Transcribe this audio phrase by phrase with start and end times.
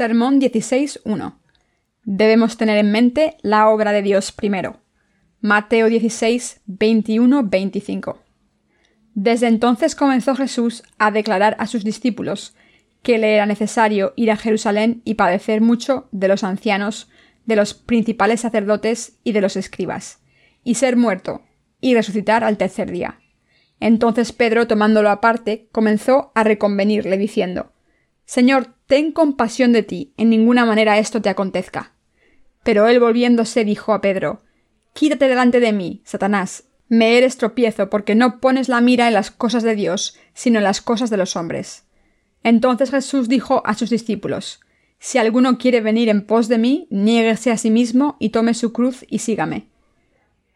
[0.00, 1.34] Sermón 16.1.
[2.04, 4.80] Debemos tener en mente la obra de Dios primero.
[5.42, 8.18] Mateo 16, 21, 25.
[9.12, 12.54] Desde entonces comenzó Jesús a declarar a sus discípulos
[13.02, 17.10] que le era necesario ir a Jerusalén y padecer mucho de los ancianos,
[17.44, 20.22] de los principales sacerdotes y de los escribas,
[20.64, 21.42] y ser muerto,
[21.78, 23.20] y resucitar al tercer día.
[23.80, 27.74] Entonces Pedro, tomándolo aparte, comenzó a reconvenirle, diciendo
[28.30, 31.94] Señor, ten compasión de ti, en ninguna manera esto te acontezca.
[32.62, 34.44] Pero él volviéndose dijo a Pedro
[34.92, 39.32] Quítate delante de mí, Satanás, me eres tropiezo porque no pones la mira en las
[39.32, 41.88] cosas de Dios, sino en las cosas de los hombres.
[42.44, 44.60] Entonces Jesús dijo a sus discípulos
[45.00, 48.72] Si alguno quiere venir en pos de mí, niéguese a sí mismo y tome su
[48.72, 49.66] cruz y sígame.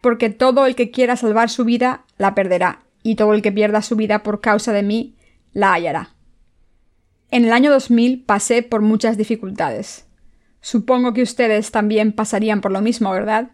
[0.01, 3.83] Porque todo el que quiera salvar su vida, la perderá, y todo el que pierda
[3.83, 5.17] su vida por causa de mí,
[5.53, 6.14] la hallará.
[7.35, 10.07] En el año 2000 pasé por muchas dificultades.
[10.61, 13.51] Supongo que ustedes también pasarían por lo mismo, ¿verdad?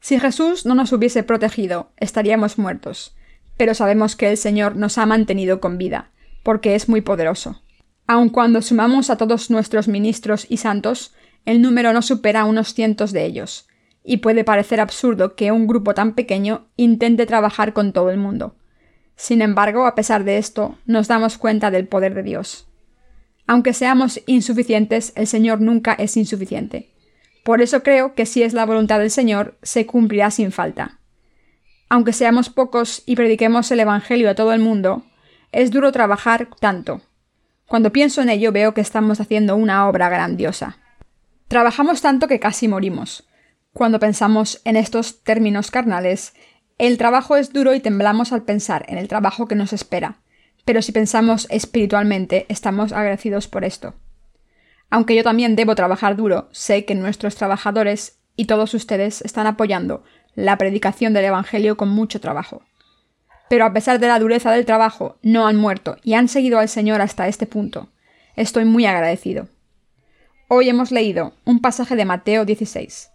[0.00, 3.14] Si Jesús no nos hubiese protegido, estaríamos muertos,
[3.58, 7.62] pero sabemos que el Señor nos ha mantenido con vida, porque es muy poderoso.
[8.06, 11.12] Aun cuando sumamos a todos nuestros ministros y santos,
[11.44, 13.68] el número no supera unos cientos de ellos,
[14.02, 18.56] y puede parecer absurdo que un grupo tan pequeño intente trabajar con todo el mundo.
[19.14, 22.66] Sin embargo, a pesar de esto, nos damos cuenta del poder de Dios.
[23.46, 26.90] Aunque seamos insuficientes, el Señor nunca es insuficiente.
[27.44, 30.98] Por eso creo que si es la voluntad del Señor, se cumplirá sin falta.
[31.90, 35.04] Aunque seamos pocos y prediquemos el Evangelio a todo el mundo,
[35.52, 37.02] es duro trabajar tanto.
[37.66, 40.78] Cuando pienso en ello veo que estamos haciendo una obra grandiosa.
[41.48, 43.28] Trabajamos tanto que casi morimos.
[43.72, 46.32] Cuando pensamos en estos términos carnales,
[46.78, 50.18] el trabajo es duro y temblamos al pensar en el trabajo que nos espera,
[50.64, 53.94] pero si pensamos espiritualmente, estamos agradecidos por esto.
[54.90, 60.04] Aunque yo también debo trabajar duro, sé que nuestros trabajadores y todos ustedes están apoyando
[60.34, 62.62] la predicación del Evangelio con mucho trabajo.
[63.48, 66.68] Pero a pesar de la dureza del trabajo, no han muerto y han seguido al
[66.68, 67.88] Señor hasta este punto.
[68.36, 69.48] Estoy muy agradecido.
[70.48, 73.10] Hoy hemos leído un pasaje de Mateo 16.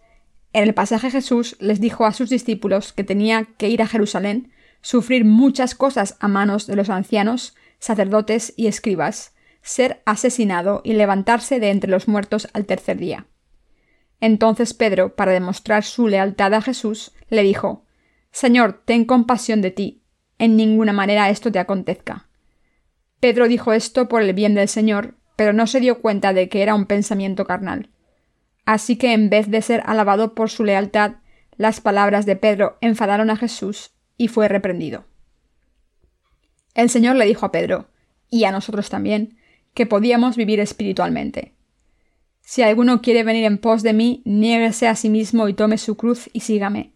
[0.52, 4.52] En el pasaje Jesús les dijo a sus discípulos que tenía que ir a Jerusalén,
[4.80, 11.60] sufrir muchas cosas a manos de los ancianos, sacerdotes y escribas, ser asesinado y levantarse
[11.60, 13.26] de entre los muertos al tercer día.
[14.20, 17.84] Entonces Pedro, para demostrar su lealtad a Jesús, le dijo
[18.32, 20.02] Señor, ten compasión de ti,
[20.38, 22.28] en ninguna manera esto te acontezca.
[23.18, 26.62] Pedro dijo esto por el bien del Señor, pero no se dio cuenta de que
[26.62, 27.90] era un pensamiento carnal.
[28.64, 31.16] Así que en vez de ser alabado por su lealtad,
[31.56, 35.06] las palabras de Pedro enfadaron a Jesús y fue reprendido.
[36.74, 37.86] El Señor le dijo a Pedro,
[38.28, 39.38] y a nosotros también,
[39.72, 41.54] que podíamos vivir espiritualmente.
[42.42, 45.96] Si alguno quiere venir en pos de mí, niéguese a sí mismo y tome su
[45.96, 46.92] cruz y sígame,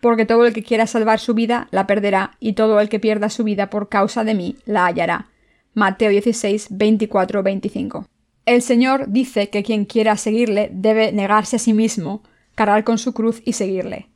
[0.00, 3.30] porque todo el que quiera salvar su vida la perderá, y todo el que pierda
[3.30, 5.28] su vida por causa de mí la hallará.
[5.74, 8.08] Mateo 16, 24, 25.
[8.46, 12.24] El Señor dice que quien quiera seguirle debe negarse a sí mismo,
[12.56, 14.08] cargar con su cruz y seguirle.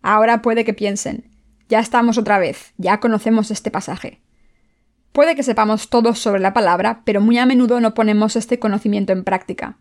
[0.00, 1.28] Ahora puede que piensen,
[1.68, 4.20] ya estamos otra vez, ya conocemos este pasaje.
[5.12, 9.12] Puede que sepamos todos sobre la palabra, pero muy a menudo no ponemos este conocimiento
[9.12, 9.78] en práctica.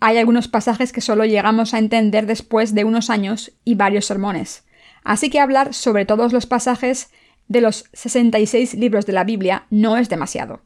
[0.00, 4.64] Hay algunos pasajes que solo llegamos a entender después de unos años y varios sermones.
[5.02, 7.10] Así que hablar sobre todos los pasajes
[7.48, 10.62] de los 66 libros de la Biblia no es demasiado.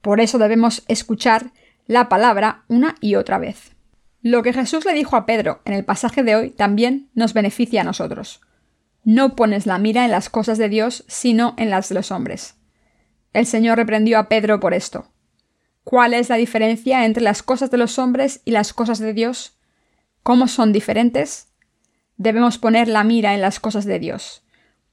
[0.00, 1.52] Por eso debemos escuchar
[1.86, 3.72] la palabra una y otra vez.
[4.22, 7.82] Lo que Jesús le dijo a Pedro en el pasaje de hoy también nos beneficia
[7.82, 8.40] a nosotros.
[9.04, 12.54] No pones la mira en las cosas de Dios, sino en las de los hombres.
[13.34, 15.08] El Señor reprendió a Pedro por esto.
[15.84, 19.58] ¿Cuál es la diferencia entre las cosas de los hombres y las cosas de Dios?
[20.22, 21.48] ¿Cómo son diferentes?
[22.16, 24.42] Debemos poner la mira en las cosas de Dios.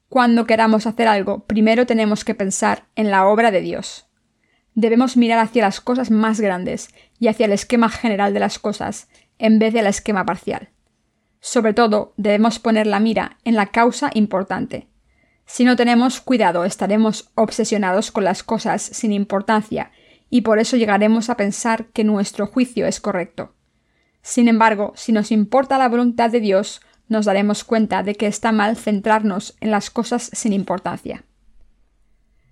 [0.09, 4.07] Cuando queramos hacer algo, primero tenemos que pensar en la obra de Dios.
[4.75, 9.07] Debemos mirar hacia las cosas más grandes y hacia el esquema general de las cosas,
[9.39, 10.69] en vez del esquema parcial.
[11.41, 14.87] Sobre todo, debemos poner la mira en la causa importante.
[15.45, 19.91] Si no tenemos cuidado, estaremos obsesionados con las cosas sin importancia
[20.29, 23.53] y por eso llegaremos a pensar que nuestro juicio es correcto.
[24.21, 26.79] Sin embargo, si nos importa la voluntad de Dios,
[27.09, 31.25] nos daremos cuenta de que está mal centrarnos en las cosas sin importancia.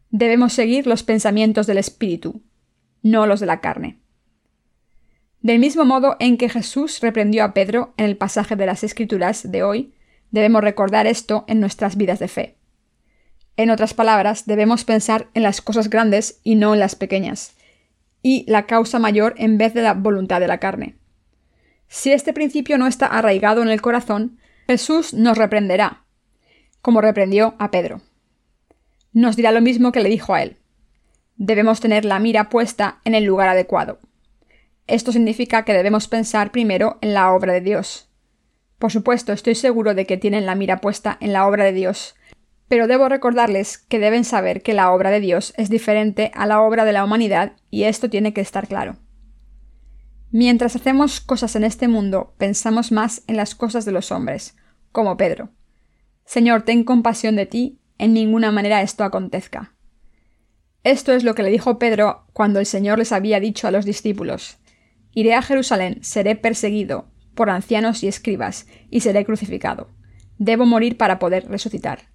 [0.09, 2.41] Debemos seguir los pensamientos del Espíritu,
[3.03, 4.01] no los de la carne.
[5.41, 9.49] Del mismo modo en que Jesús reprendió a Pedro en el pasaje de las Escrituras
[9.49, 9.93] de hoy,
[10.31, 12.57] debemos recordar esto en nuestras vidas de fe.
[13.55, 17.55] En otras palabras, debemos pensar en las cosas grandes y no en las pequeñas.
[18.21, 20.97] y la causa mayor en vez de la voluntad de la carne.
[21.87, 26.03] Si este principio no está arraigado en el corazón, Jesús nos reprenderá,
[26.81, 28.01] como reprendió a Pedro.
[29.13, 30.57] Nos dirá lo mismo que le dijo a él.
[31.37, 33.99] Debemos tener la mira puesta en el lugar adecuado.
[34.89, 38.09] Esto significa que debemos pensar primero en la obra de Dios.
[38.79, 42.15] Por supuesto, estoy seguro de que tienen la mira puesta en la obra de Dios,
[42.67, 46.61] pero debo recordarles que deben saber que la obra de Dios es diferente a la
[46.61, 48.97] obra de la humanidad y esto tiene que estar claro.
[50.31, 54.55] Mientras hacemos cosas en este mundo, pensamos más en las cosas de los hombres,
[54.91, 55.49] como Pedro.
[56.25, 59.75] Señor, ten compasión de ti, en ninguna manera esto acontezca.
[60.83, 63.85] Esto es lo que le dijo Pedro cuando el Señor les había dicho a los
[63.85, 64.57] discípulos
[65.19, 69.89] Iré a Jerusalén, seré perseguido por ancianos y escribas, y seré crucificado.
[70.37, 72.07] Debo morir para poder resucitar.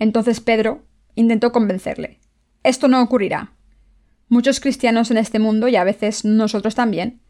[0.00, 0.84] Entonces Pedro
[1.14, 2.18] intentó convencerle.
[2.64, 3.52] Esto no ocurrirá.
[4.28, 7.22] Muchos cristianos en este mundo, y a veces nosotros también,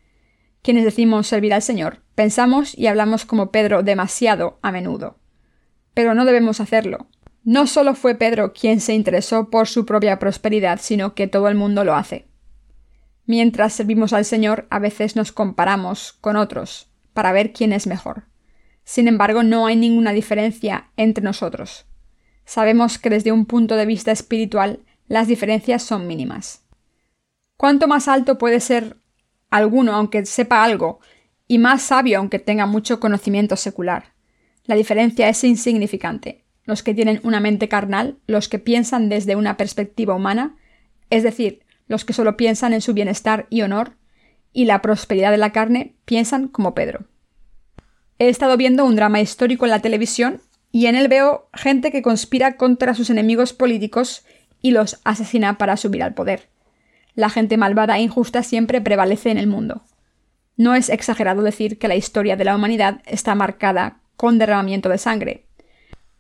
[0.63, 5.19] quienes decimos servir al Señor, pensamos y hablamos como Pedro demasiado a menudo.
[5.93, 7.07] Pero no debemos hacerlo.
[7.45, 11.55] No solo fue Pedro quien se interesó por su propia prosperidad, sino que todo el
[11.55, 12.32] mundo lo hace.
[13.27, 18.25] Mientras servimos al Señor, a veces nos comparamos con otros para ver quién es mejor.
[18.85, 21.87] Sin embargo, no hay ninguna diferencia entre nosotros.
[22.45, 26.65] Sabemos que desde un punto de vista espiritual las diferencias son mínimas.
[27.57, 28.97] ¿Cuánto más alto puede ser
[29.51, 31.01] alguno aunque sepa algo,
[31.47, 34.15] y más sabio aunque tenga mucho conocimiento secular?
[34.65, 36.45] La diferencia es insignificante.
[36.65, 40.57] Los que tienen una mente carnal, los que piensan desde una perspectiva humana,
[41.11, 43.93] es decir, los que solo piensan en su bienestar y honor,
[44.53, 47.05] y la prosperidad de la carne, piensan como Pedro.
[48.19, 50.41] He estado viendo un drama histórico en la televisión
[50.71, 54.25] y en él veo gente que conspira contra sus enemigos políticos
[54.63, 56.49] y los asesina para subir al poder.
[57.15, 59.83] La gente malvada e injusta siempre prevalece en el mundo.
[60.57, 64.97] No es exagerado decir que la historia de la humanidad está marcada con derramamiento de
[64.97, 65.45] sangre,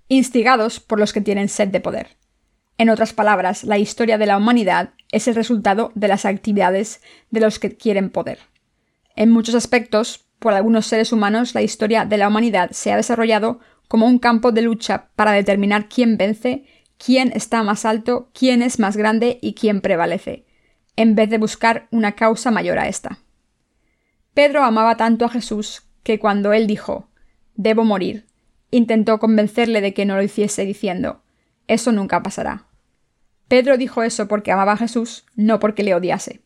[0.09, 2.22] instigados por los que tienen sed de poder.
[2.83, 7.01] En otras palabras, la historia de la humanidad es el resultado de las actividades
[7.31, 8.41] de los que quieren poder.
[9.15, 13.61] En muchos aspectos, por algunos seres humanos, la historia de la humanidad se ha desarrollado
[13.87, 16.65] como un campo de lucha para determinar quién vence,
[16.99, 20.45] quién está más alto, quién es más grande y quién prevalece,
[20.97, 23.21] en vez de buscar una causa mayor a esta.
[24.35, 27.09] Pedro amaba tanto a Jesús que cuando él dijo
[27.55, 28.27] Debo morir,
[28.73, 31.23] intentó convencerle de que no lo hiciese diciendo
[31.69, 32.67] Eso nunca pasará.
[33.53, 36.41] Pedro dijo eso porque amaba a Jesús, no porque le odiase.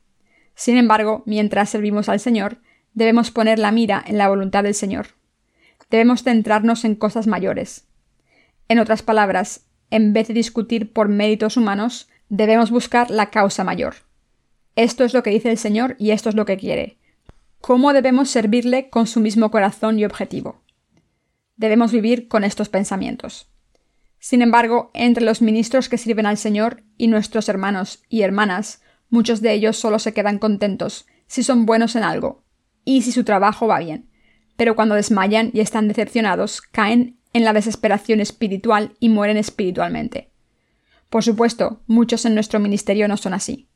[0.56, 2.58] Sin embargo, mientras servimos al Señor,
[2.94, 5.10] debemos poner la mira en la voluntad del Señor.
[5.88, 7.86] Debemos centrarnos en cosas mayores.
[8.68, 13.94] En otras palabras, en vez de discutir por méritos humanos, debemos buscar la causa mayor.
[14.74, 16.98] Esto es lo que dice el Señor y esto es lo que quiere.
[17.60, 20.60] ¿Cómo debemos servirle con su mismo corazón y objetivo?
[21.56, 23.48] Debemos vivir con estos pensamientos.
[24.18, 29.40] Sin embargo, entre los ministros que sirven al Señor y nuestros hermanos y hermanas, muchos
[29.40, 32.44] de ellos solo se quedan contentos si son buenos en algo
[32.84, 34.10] y si su trabajo va bien.
[34.56, 40.30] Pero cuando desmayan y están decepcionados, caen en la desesperación espiritual y mueren espiritualmente.
[41.10, 43.68] Por supuesto, muchos en nuestro ministerio no son así.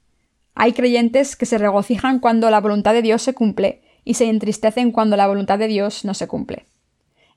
[0.55, 4.93] Hay creyentes que se regocijan cuando la voluntad de Dios se cumple y se entristecen
[4.93, 6.67] cuando la voluntad de Dios no se cumple.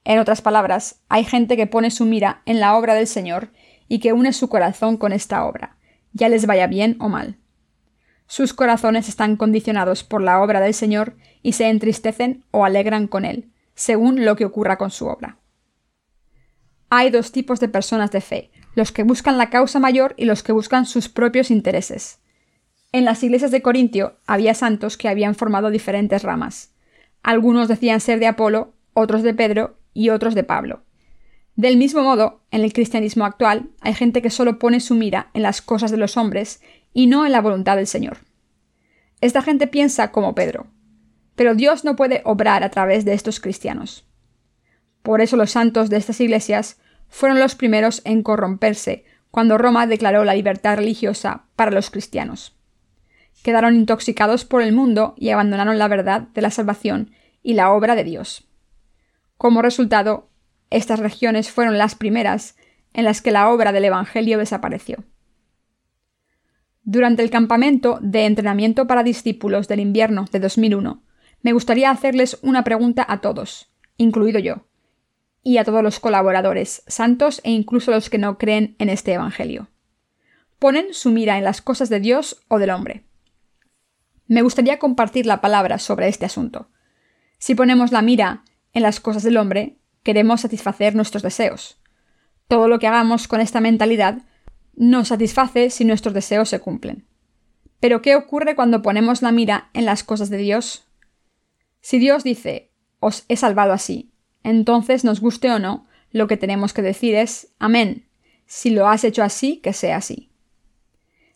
[0.05, 3.49] En otras palabras, hay gente que pone su mira en la obra del Señor
[3.87, 5.77] y que une su corazón con esta obra,
[6.11, 7.37] ya les vaya bien o mal.
[8.27, 13.25] Sus corazones están condicionados por la obra del Señor y se entristecen o alegran con
[13.25, 15.37] él, según lo que ocurra con su obra.
[16.89, 20.43] Hay dos tipos de personas de fe, los que buscan la causa mayor y los
[20.43, 22.19] que buscan sus propios intereses.
[22.91, 26.73] En las iglesias de Corintio había santos que habían formado diferentes ramas.
[27.23, 30.83] Algunos decían ser de Apolo, otros de Pedro y otros de Pablo.
[31.55, 35.43] Del mismo modo, en el cristianismo actual hay gente que solo pone su mira en
[35.43, 36.61] las cosas de los hombres
[36.93, 38.17] y no en la voluntad del Señor.
[39.21, 40.67] Esta gente piensa como Pedro,
[41.35, 44.05] pero Dios no puede obrar a través de estos cristianos.
[45.03, 50.23] Por eso los santos de estas iglesias fueron los primeros en corromperse cuando Roma declaró
[50.23, 52.55] la libertad religiosa para los cristianos.
[53.43, 57.11] Quedaron intoxicados por el mundo y abandonaron la verdad de la salvación
[57.43, 58.47] y la obra de Dios.
[59.37, 60.29] Como resultado,
[60.69, 62.55] estas regiones fueron las primeras
[62.93, 65.03] en las que la obra del Evangelio desapareció.
[66.83, 71.03] Durante el campamento de entrenamiento para discípulos del invierno de 2001,
[71.41, 74.67] me gustaría hacerles una pregunta a todos, incluido yo,
[75.41, 79.67] y a todos los colaboradores, santos e incluso los que no creen en este Evangelio.
[80.59, 83.05] ¿Ponen su mira en las cosas de Dios o del hombre?
[84.27, 86.69] me gustaría compartir la palabra sobre este asunto.
[87.37, 91.77] Si ponemos la mira en las cosas del hombre, queremos satisfacer nuestros deseos.
[92.47, 94.19] Todo lo que hagamos con esta mentalidad
[94.75, 97.05] nos satisface si nuestros deseos se cumplen.
[97.79, 100.85] Pero ¿qué ocurre cuando ponemos la mira en las cosas de Dios?
[101.81, 104.11] Si Dios dice, os he salvado así,
[104.43, 108.05] entonces nos guste o no, lo que tenemos que decir es, amén,
[108.45, 110.29] si lo has hecho así, que sea así.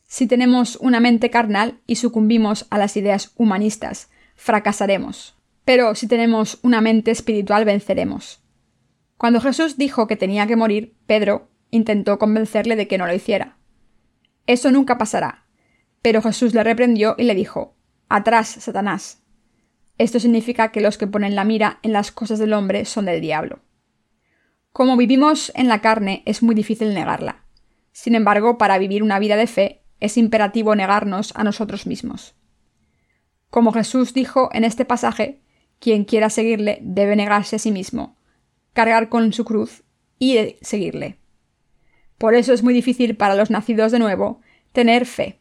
[0.05, 5.36] Si tenemos una mente carnal y sucumbimos a las ideas humanistas, fracasaremos.
[5.67, 8.41] Pero si tenemos una mente espiritual, venceremos.
[9.17, 13.57] Cuando Jesús dijo que tenía que morir, Pedro intentó convencerle de que no lo hiciera.
[14.45, 15.45] Eso nunca pasará.
[16.01, 17.75] Pero Jesús le reprendió y le dijo,
[18.07, 19.23] Atrás, Satanás.
[19.97, 23.19] Esto significa que los que ponen la mira en las cosas del hombre son del
[23.19, 23.59] diablo.
[24.71, 27.43] Como vivimos en la carne, es muy difícil negarla.
[27.91, 32.35] Sin embargo, para vivir una vida de fe, es imperativo negarnos a nosotros mismos.
[33.49, 35.41] Como Jesús dijo en este pasaje,
[35.79, 38.17] quien quiera seguirle debe negarse a sí mismo,
[38.73, 39.83] cargar con su cruz
[40.19, 41.17] y seguirle.
[42.17, 44.41] Por eso es muy difícil para los nacidos de nuevo
[44.71, 45.39] tener fe.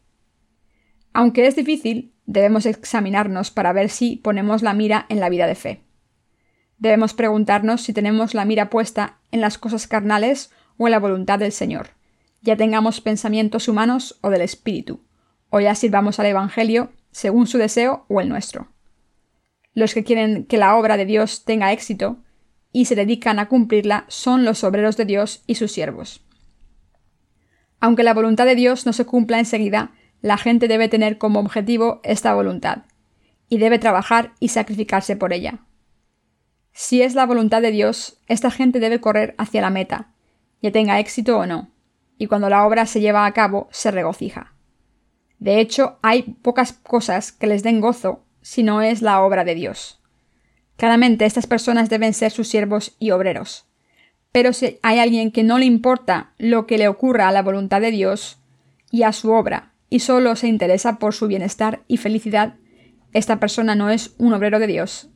[1.12, 5.55] Aunque es difícil, debemos examinarnos para ver si ponemos la mira en la vida de
[5.55, 5.81] fe.
[6.78, 11.38] Debemos preguntarnos si tenemos la mira puesta en las cosas carnales o en la voluntad
[11.38, 11.97] del Señor
[12.47, 15.00] ya tengamos pensamientos humanos o del Espíritu,
[15.50, 18.69] o ya sirvamos al Evangelio según su deseo o el nuestro.
[19.76, 22.16] Los que quieren que la obra de Dios tenga éxito
[22.73, 26.21] y se dedican a cumplirla son los obreros de Dios y sus siervos.
[27.78, 32.00] Aunque la voluntad de Dios no se cumpla enseguida, la gente debe tener como objetivo
[32.02, 32.87] esta voluntad,
[33.49, 35.61] y debe trabajar y sacrificarse por ella.
[36.73, 40.09] Si es la voluntad de Dios, esta gente debe correr hacia la meta,
[40.61, 41.71] ya tenga éxito o no
[42.18, 44.54] y cuando la obra se lleva a cabo se regocija.
[45.38, 49.57] De hecho, hay pocas cosas que les den gozo si no es la obra de
[49.57, 49.99] Dios.
[50.76, 53.67] Claramente estas personas deben ser sus siervos y obreros.
[54.31, 57.81] Pero si hay alguien que no le importa lo que le ocurra a la voluntad
[57.81, 58.38] de Dios
[58.93, 62.55] y a su obra, y solo se interesa por su bienestar y felicidad,
[63.12, 65.09] esta persona no es un obrero de Dios.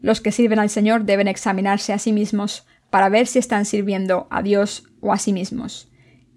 [0.00, 4.28] Los que sirven al Señor deben examinarse a sí mismos para ver si están sirviendo
[4.30, 5.90] a Dios o a sí mismos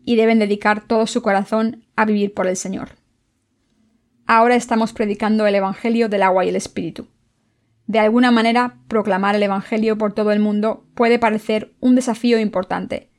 [0.06, 3.05] y deben dedicar todo su corazón a vivir por el Señor.
[4.28, 7.08] Ahora estamos predicando el Evangelio del agua y el Espíritu.
[7.86, 13.12] De alguna manera, proclamar el Evangelio por todo el mundo puede parecer un desafío importante,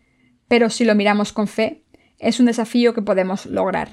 [0.48, 1.84] pero si lo miramos con fe,
[2.18, 3.90] es un desafío que podemos lograr.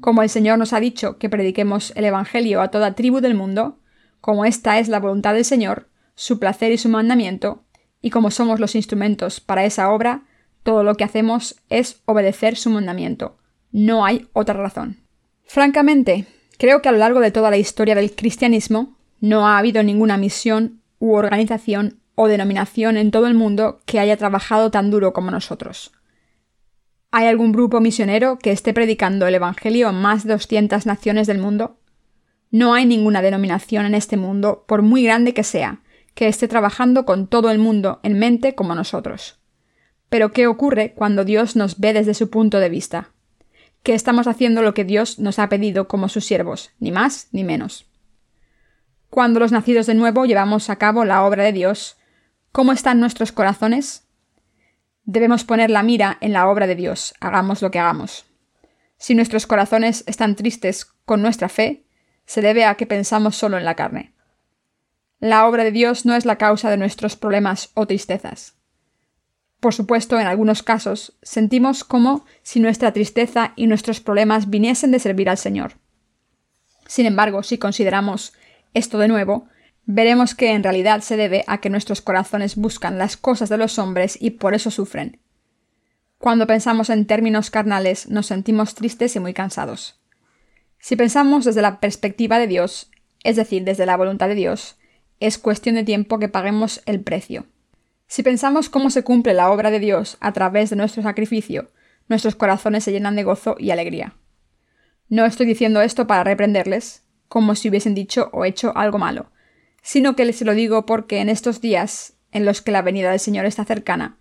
[0.00, 3.78] Como el Señor nos ha dicho que prediquemos el Evangelio a toda tribu del mundo,
[4.20, 7.64] como esta es la voluntad del Señor, su placer y su mandamiento,
[8.02, 10.24] y como somos los instrumentos para esa obra,
[10.62, 13.38] todo lo que hacemos es obedecer su mandamiento.
[13.70, 15.01] No hay otra razón.
[15.44, 16.26] Francamente,
[16.58, 20.16] creo que a lo largo de toda la historia del cristianismo no ha habido ninguna
[20.16, 25.30] misión u organización o denominación en todo el mundo que haya trabajado tan duro como
[25.30, 25.92] nosotros.
[27.10, 31.38] ¿Hay algún grupo misionero que esté predicando el Evangelio en más de 200 naciones del
[31.38, 31.78] mundo?
[32.50, 35.82] No hay ninguna denominación en este mundo, por muy grande que sea,
[36.14, 39.40] que esté trabajando con todo el mundo en mente como nosotros.
[40.08, 43.12] Pero ¿qué ocurre cuando Dios nos ve desde su punto de vista?
[43.82, 47.44] Que estamos haciendo lo que Dios nos ha pedido como sus siervos, ni más ni
[47.44, 47.86] menos.
[49.10, 51.98] Cuando los nacidos de nuevo llevamos a cabo la obra de Dios,
[52.50, 54.08] ¿cómo están nuestros corazones?
[55.04, 58.24] Debemos poner la mira en la obra de Dios, hagamos lo que hagamos.
[58.96, 61.84] Si nuestros corazones están tristes con nuestra fe,
[62.24, 64.14] se debe a que pensamos solo en la carne.
[65.18, 68.54] La obra de Dios no es la causa de nuestros problemas o tristezas.
[69.62, 74.98] Por supuesto, en algunos casos, sentimos como si nuestra tristeza y nuestros problemas viniesen de
[74.98, 75.74] servir al Señor.
[76.88, 78.32] Sin embargo, si consideramos
[78.74, 79.46] esto de nuevo,
[79.84, 83.78] veremos que en realidad se debe a que nuestros corazones buscan las cosas de los
[83.78, 85.20] hombres y por eso sufren.
[86.18, 90.00] Cuando pensamos en términos carnales nos sentimos tristes y muy cansados.
[90.80, 92.90] Si pensamos desde la perspectiva de Dios,
[93.22, 94.74] es decir, desde la voluntad de Dios,
[95.20, 97.46] es cuestión de tiempo que paguemos el precio.
[98.12, 101.70] Si pensamos cómo se cumple la obra de Dios a través de nuestro sacrificio,
[102.08, 104.16] nuestros corazones se llenan de gozo y alegría.
[105.08, 109.32] No estoy diciendo esto para reprenderles, como si hubiesen dicho o hecho algo malo,
[109.80, 113.18] sino que les lo digo porque en estos días, en los que la venida del
[113.18, 114.18] Señor está cercana,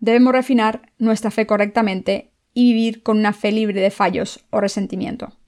[0.00, 5.38] debemos refinar nuestra fe correctamente y vivir con una fe libre de fallos o resentimiento.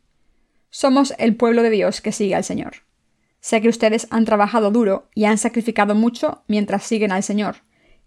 [0.70, 2.74] Somos el pueblo de Dios que sigue al Señor.
[3.40, 7.56] Sé que ustedes han trabajado duro y han sacrificado mucho mientras siguen al Señor,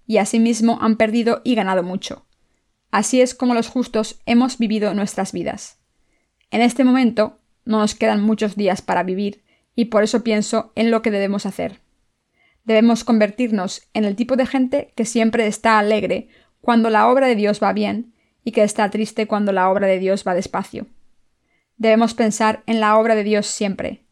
[0.08, 2.26] y asimismo han perdido y ganado mucho.
[2.92, 5.80] Así es como los justos hemos vivido nuestras vidas.
[6.52, 9.44] En este momento, no nos quedan muchos días para vivir,
[9.76, 11.82] y por eso pienso en lo que debemos hacer.
[12.64, 16.30] Debemos convertirnos en el tipo de gente que siempre está alegre
[16.62, 20.00] cuando la obra de Dios va bien y que está triste cuando la obra de
[20.00, 20.88] Dios va despacio.
[21.78, 24.04] Debemos pensar en la obra de Dios siempre.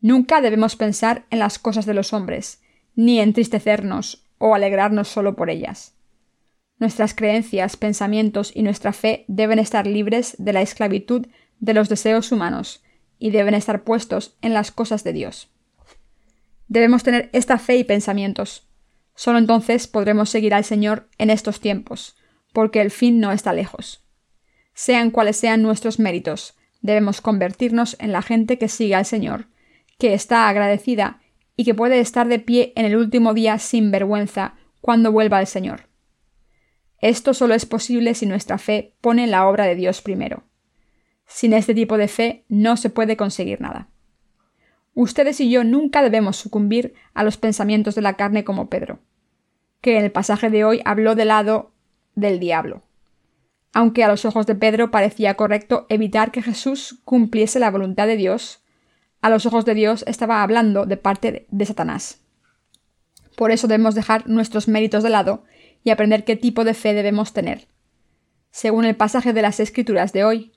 [0.00, 2.62] Nunca debemos pensar en las cosas de los hombres,
[2.94, 5.94] ni entristecernos o alegrarnos solo por ellas.
[6.78, 11.26] Nuestras creencias, pensamientos y nuestra fe deben estar libres de la esclavitud
[11.60, 12.82] de los deseos humanos
[13.18, 15.50] y deben estar puestos en las cosas de Dios.
[16.68, 18.66] Debemos tener esta fe y pensamientos.
[19.14, 22.16] Solo entonces podremos seguir al Señor en estos tiempos,
[22.54, 24.02] porque el fin no está lejos.
[24.72, 29.48] Sean cuales sean nuestros méritos, debemos convertirnos en la gente que sigue al Señor,
[29.98, 31.19] que está agradecida
[31.60, 35.46] y que puede estar de pie en el último día sin vergüenza cuando vuelva el
[35.46, 35.90] Señor.
[37.02, 40.44] Esto solo es posible si nuestra fe pone la obra de Dios primero.
[41.26, 43.90] Sin este tipo de fe no se puede conseguir nada.
[44.94, 49.00] Ustedes y yo nunca debemos sucumbir a los pensamientos de la carne como Pedro,
[49.82, 51.74] que en el pasaje de hoy habló del lado
[52.14, 52.84] del diablo.
[53.74, 58.16] Aunque a los ojos de Pedro parecía correcto evitar que Jesús cumpliese la voluntad de
[58.16, 58.59] Dios,
[59.20, 62.20] a los ojos de Dios estaba hablando de parte de Satanás.
[63.36, 65.44] Por eso debemos dejar nuestros méritos de lado
[65.84, 67.68] y aprender qué tipo de fe debemos tener.
[68.50, 70.52] Según el pasaje de las Escrituras de hoy,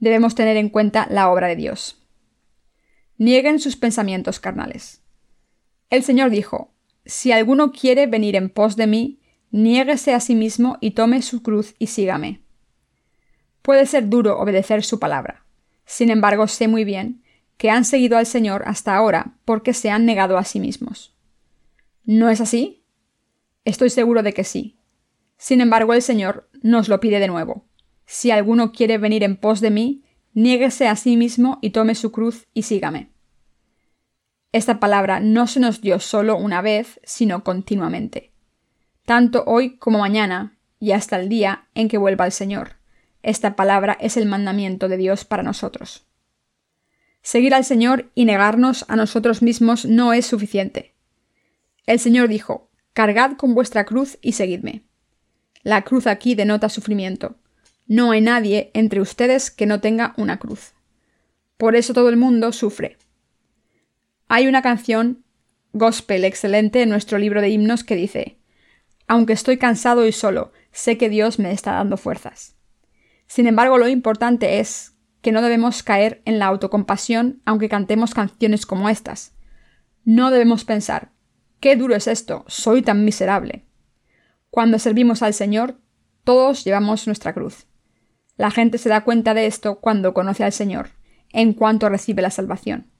[0.00, 2.02] debemos tener en cuenta la obra de Dios.
[3.16, 5.02] Nieguen sus pensamientos carnales.
[5.90, 6.72] El Señor dijo,
[7.04, 11.42] Si alguno quiere venir en pos de mí, niéguese a sí mismo y tome su
[11.42, 12.42] cruz y sígame.
[13.62, 15.44] Puede ser duro obedecer su palabra.
[15.84, 17.22] Sin embargo, sé muy bien
[17.58, 21.14] que han seguido al Señor hasta ahora porque se han negado a sí mismos.
[22.04, 22.86] ¿No es así?
[23.64, 24.78] Estoy seguro de que sí.
[25.36, 27.66] Sin embargo, el Señor nos lo pide de nuevo.
[28.06, 32.12] Si alguno quiere venir en pos de mí, niéguese a sí mismo y tome su
[32.12, 33.12] cruz y sígame.
[34.52, 38.32] Esta palabra no se nos dio solo una vez, sino continuamente.
[39.04, 42.76] Tanto hoy como mañana, y hasta el día en que vuelva el Señor.
[43.22, 46.07] Esta palabra es el mandamiento de Dios para nosotros.
[47.28, 50.94] Seguir al Señor y negarnos a nosotros mismos no es suficiente.
[51.84, 54.86] El Señor dijo, Cargad con vuestra cruz y seguidme.
[55.62, 57.36] La cruz aquí denota sufrimiento.
[57.86, 60.72] No hay nadie entre ustedes que no tenga una cruz.
[61.58, 62.96] Por eso todo el mundo sufre.
[64.28, 65.22] Hay una canción
[65.74, 68.38] gospel excelente en nuestro libro de himnos que dice,
[69.06, 72.56] Aunque estoy cansado y solo, sé que Dios me está dando fuerzas.
[73.26, 74.94] Sin embargo, lo importante es
[75.28, 79.34] que no debemos caer en la autocompasión aunque cantemos canciones como estas.
[80.06, 81.10] No debemos pensar,
[81.60, 83.66] Qué duro es esto, soy tan miserable.
[84.48, 85.76] Cuando servimos al Señor,
[86.24, 87.66] todos llevamos nuestra cruz.
[88.38, 90.92] La gente se da cuenta de esto cuando conoce al Señor,
[91.34, 92.90] en cuanto recibe la salvación.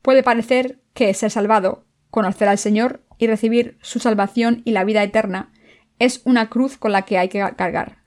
[0.00, 5.02] Puede parecer que ser salvado, conocer al Señor y recibir su salvación y la vida
[5.02, 5.52] eterna
[5.98, 7.97] es una cruz con la que hay que cargar.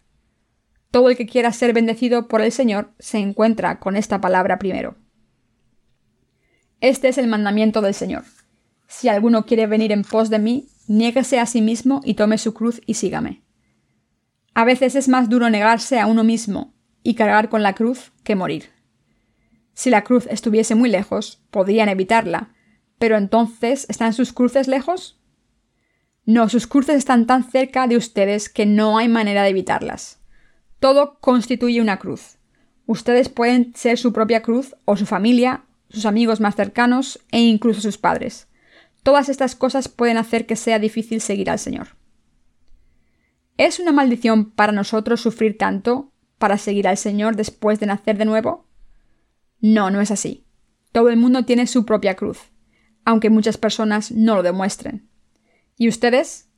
[0.91, 4.97] Todo el que quiera ser bendecido por el Señor se encuentra con esta palabra primero.
[6.82, 8.25] Este es el mandamiento del Señor.
[8.88, 12.54] Si alguno quiere venir en pos de mí, niéguese a sí mismo y tome su
[12.54, 13.41] cruz y sígame.
[14.54, 16.73] A veces es más duro negarse a uno mismo
[17.04, 18.71] y cargar con la cruz que morir.
[19.73, 22.54] Si la cruz estuviese muy lejos, podrían evitarla,
[22.99, 25.21] pero entonces ¿están sus cruces lejos?
[26.25, 30.21] No, sus cruces están tan cerca de ustedes que no hay manera de evitarlas.
[30.82, 32.39] Todo constituye una cruz.
[32.88, 37.82] Ustedes pueden ser su propia cruz o su familia, sus amigos más cercanos e incluso
[37.82, 38.48] sus padres.
[39.04, 41.89] Todas estas cosas pueden hacer que sea difícil seguir al Señor.
[43.58, 48.26] ¿Es una maldición para nosotros sufrir tanto para seguir al Señor después de nacer de
[48.26, 48.65] nuevo?
[49.60, 50.48] No, no es así.
[50.91, 52.39] Todo el mundo tiene su propia cruz,
[53.06, 55.08] aunque muchas personas no lo demuestren.
[55.78, 56.50] ¿Y ustedes?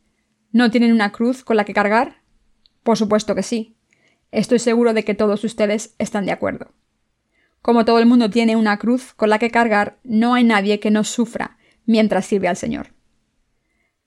[0.54, 2.22] ¿No tienen una cruz con la que cargar?
[2.84, 3.76] Por supuesto que sí.
[4.34, 6.72] Estoy seguro de que todos ustedes están de acuerdo.
[7.62, 10.90] Como todo el mundo tiene una cruz con la que cargar, no hay nadie que
[10.90, 12.88] no sufra mientras sirve al Señor.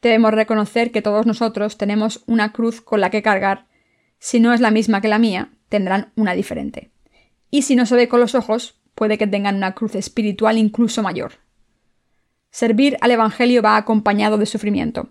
[0.02, 3.68] Debemos reconocer que todos nosotros tenemos una cruz con la que cargar.
[4.18, 6.90] Si no es la misma que la mía, tendrán una diferente.
[7.52, 11.04] Y si no se ve con los ojos, puede que tengan una cruz espiritual incluso
[11.04, 11.34] mayor.
[12.50, 15.08] Servir al Evangelio va acompañado de sufrimiento.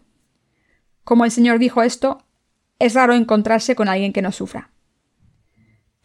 [1.06, 2.25] Como el Señor dijo esto,
[2.80, 4.75] es raro encontrarse con alguien que no sufra.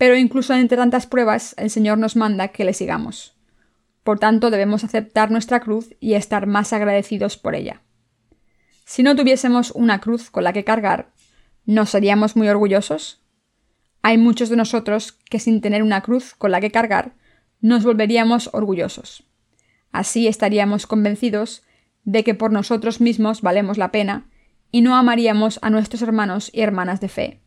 [0.00, 3.36] Pero incluso entre tantas pruebas, el Señor nos manda que le sigamos.
[4.02, 7.82] Por tanto, debemos aceptar nuestra cruz y estar más agradecidos por ella.
[8.86, 11.12] Si no tuviésemos una cruz con la que cargar,
[11.66, 13.22] ¿no seríamos muy orgullosos?
[14.00, 17.12] Hay muchos de nosotros que sin tener una cruz con la que cargar,
[17.60, 19.24] nos volveríamos orgullosos.
[19.92, 21.62] Así estaríamos convencidos
[22.04, 24.30] de que por nosotros mismos valemos la pena
[24.70, 27.42] y no amaríamos a nuestros hermanos y hermanas de fe,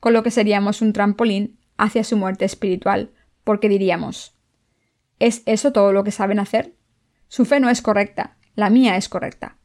[0.00, 3.12] con lo que seríamos un trampolín hacia su muerte espiritual,
[3.44, 4.34] porque diríamos
[5.18, 6.74] ¿Es eso todo lo que saben hacer?
[7.28, 9.56] Su fe no es correcta, la mía es correcta.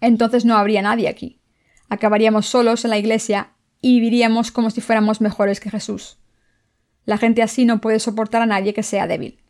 [0.00, 1.40] Entonces no habría nadie aquí.
[1.88, 6.18] Acabaríamos solos en la iglesia y viviríamos como si fuéramos mejores que Jesús.
[7.04, 9.40] La gente así no puede soportar a nadie que sea débil.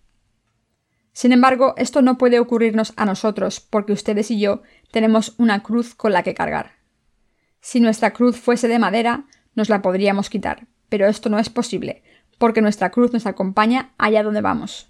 [1.13, 5.95] Sin embargo, esto no puede ocurrirnos a nosotros, porque ustedes y yo tenemos una cruz
[5.95, 6.73] con la que cargar.
[7.61, 12.03] Si nuestra cruz fuese de madera, nos la podríamos quitar, pero esto no es posible,
[12.39, 14.89] porque nuestra cruz nos acompaña allá donde vamos.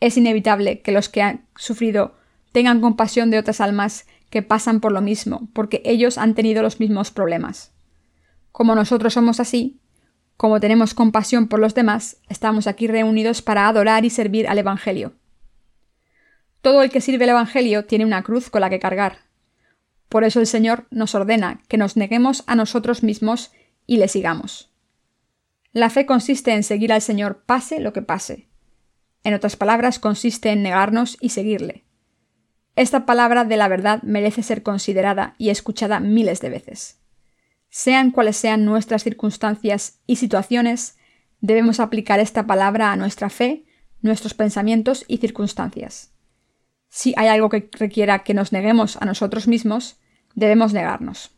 [0.00, 2.14] Es inevitable que los que han sufrido
[2.52, 6.80] tengan compasión de otras almas que pasan por lo mismo, porque ellos han tenido los
[6.80, 7.72] mismos problemas.
[8.52, 9.80] Como nosotros somos así,
[10.36, 15.14] como tenemos compasión por los demás, estamos aquí reunidos para adorar y servir al Evangelio.
[16.60, 19.18] Todo el que sirve el Evangelio tiene una cruz con la que cargar.
[20.08, 23.52] Por eso el Señor nos ordena que nos neguemos a nosotros mismos
[23.86, 24.70] y le sigamos.
[25.76, 28.48] La fe consiste en seguir al Señor pase lo que pase.
[29.24, 31.84] En otras palabras, consiste en negarnos y seguirle.
[32.76, 37.02] Esta palabra de la verdad merece ser considerada y escuchada miles de veces.
[37.68, 40.96] Sean cuales sean nuestras circunstancias y situaciones,
[41.42, 43.66] debemos aplicar esta palabra a nuestra fe,
[44.00, 46.14] nuestros pensamientos y circunstancias.
[46.88, 50.00] Si hay algo que requiera que nos neguemos a nosotros mismos,
[50.34, 51.35] debemos negarnos.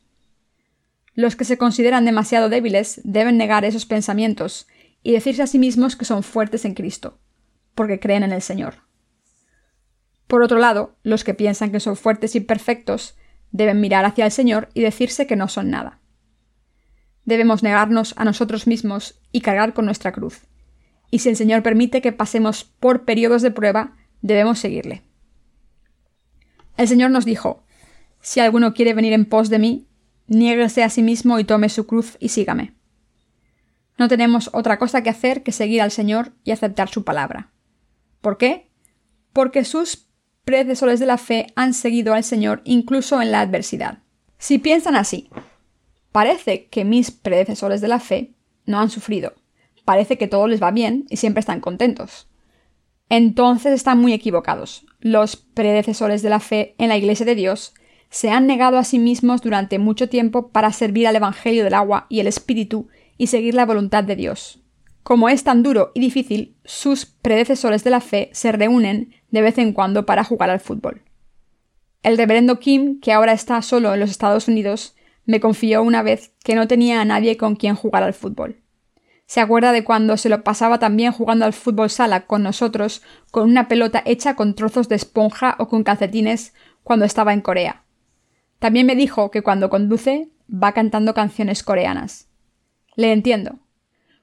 [1.19, 4.69] Los que se consideran demasiado débiles deben negar esos pensamientos
[5.03, 7.19] y decirse a sí mismos que son fuertes en Cristo,
[7.75, 8.85] porque creen en el Señor.
[10.29, 13.17] Por otro lado, los que piensan que son fuertes y perfectos
[13.51, 15.99] deben mirar hacia el Señor y decirse que no son nada.
[17.25, 20.43] Debemos negarnos a nosotros mismos y cargar con nuestra cruz.
[21.11, 25.03] Y si el Señor permite que pasemos por periodos de prueba, debemos seguirle.
[26.77, 27.65] El Señor nos dijo,
[28.21, 29.88] Si alguno quiere venir en pos de mí,
[30.29, 32.75] niéguese a sí mismo y tome su cruz y sígame.
[33.99, 37.51] No tenemos otra cosa que hacer que seguir al Señor y aceptar su palabra.
[38.21, 38.71] ¿Por qué?
[39.33, 40.07] Porque sus
[40.45, 43.99] predecesores de la fe han seguido al Señor incluso en la adversidad.
[44.39, 45.29] Si piensan así,
[46.13, 48.35] parece que mis predecesores de la fe
[48.67, 49.35] no han sufrido,
[49.85, 52.29] parece que todo les va bien y siempre están contentos.
[53.09, 54.85] Entonces están muy equivocados.
[55.01, 57.75] Los predecesores de la fe en la Iglesia de Dios
[58.11, 62.07] se han negado a sí mismos durante mucho tiempo para servir al Evangelio del agua
[62.09, 64.61] y el Espíritu y seguir la voluntad de Dios.
[65.03, 69.59] Como es tan duro y difícil, sus predecesores de la fe se reúnen de vez
[69.59, 71.03] en cuando para jugar al fútbol.
[72.03, 74.95] El reverendo Kim, que ahora está solo en los Estados Unidos,
[75.25, 78.63] me confió una vez que no tenía a nadie con quien jugar al fútbol.
[79.27, 83.51] Se acuerda de cuando se lo pasaba también jugando al fútbol sala con nosotros, con
[83.51, 87.85] una pelota hecha con trozos de esponja o con calcetines cuando estaba en Corea.
[88.59, 92.29] También me dijo que cuando conduce va cantando canciones coreanas.
[92.97, 93.59] Le entiendo.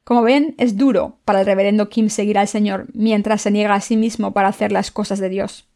[0.04, 3.82] Como ven, es duro para el reverendo Kim seguir al Señor mientras se niega a
[3.82, 5.67] sí mismo para hacer las cosas de Dios.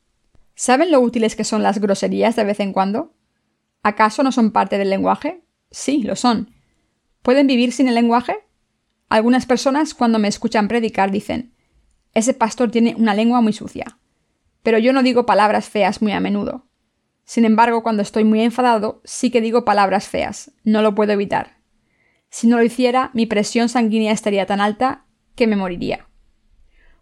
[0.56, 3.14] ¿Saben lo útiles que son las groserías de vez en cuando?
[3.82, 5.42] ¿Acaso no son parte del lenguaje?
[5.72, 6.52] Sí, lo son.
[7.22, 8.36] ¿Pueden vivir sin el lenguaje?
[9.08, 11.54] Algunas personas cuando me escuchan predicar dicen
[12.14, 13.98] ese pastor tiene una lengua muy sucia.
[14.64, 16.66] Pero yo no digo palabras feas muy a menudo.
[17.30, 20.52] Sin embargo, cuando estoy muy enfadado, sí que digo palabras feas.
[20.64, 21.58] No lo puedo evitar.
[22.32, 26.08] Si no lo hiciera, mi presión sanguínea estaría tan alta que me moriría.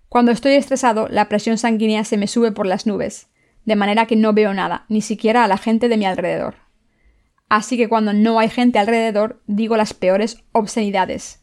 [0.10, 3.30] Cuando estoy estresado, la presión sanguínea se me sube por las nubes,
[3.63, 6.56] de manera que no veo nada, ni siquiera a la gente de mi alrededor.
[7.48, 11.42] Así que cuando no hay gente alrededor, digo las peores obscenidades.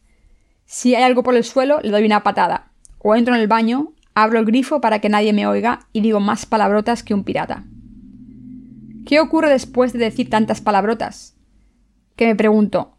[0.67, 2.73] Si hay algo por el suelo, le doy una patada.
[2.99, 6.21] O entro en el baño, abro el grifo para que nadie me oiga y digo
[6.21, 7.65] más palabrotas que un pirata.
[9.07, 11.37] ¿Qué ocurre después de decir tantas palabrotas?
[12.17, 12.97] Que me pregunto,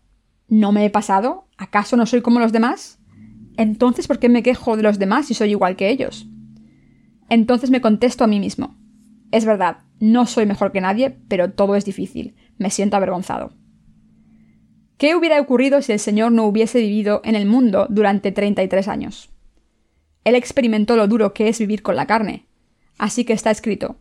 [0.47, 1.47] ¿no me he pasado?
[1.57, 2.99] ¿Acaso no soy como los demás?
[3.57, 6.27] Entonces, ¿por qué me quejo de los demás si soy igual que ellos?
[7.29, 8.75] Entonces me contesto a mí mismo.
[9.31, 12.35] Es verdad, no soy mejor que nadie, pero todo es difícil.
[12.57, 13.53] Me siento avergonzado.
[14.97, 19.29] ¿Qué hubiera ocurrido si el Señor no hubiese vivido en el mundo durante 33 años?
[20.23, 22.45] Él experimentó lo duro que es vivir con la carne.
[22.97, 23.97] Así que está escrito,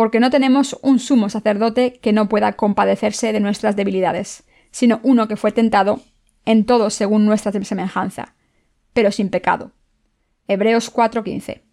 [0.00, 5.28] porque no tenemos un sumo sacerdote que no pueda compadecerse de nuestras debilidades, sino uno
[5.28, 6.00] que fue tentado
[6.46, 8.34] en todo según nuestra semejanza,
[8.94, 9.72] pero sin pecado.
[10.48, 11.64] Hebreos 4:15.